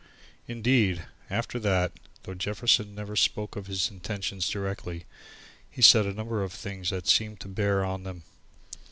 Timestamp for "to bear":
7.41-7.85